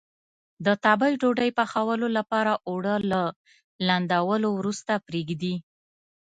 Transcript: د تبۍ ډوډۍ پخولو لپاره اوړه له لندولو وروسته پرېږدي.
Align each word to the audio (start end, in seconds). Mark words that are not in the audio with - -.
د 0.65 0.67
تبۍ 0.83 1.13
ډوډۍ 1.21 1.49
پخولو 1.57 2.07
لپاره 2.17 2.51
اوړه 2.69 2.95
له 3.11 3.21
لندولو 3.87 4.49
وروسته 4.59 4.93
پرېږدي. 5.07 5.55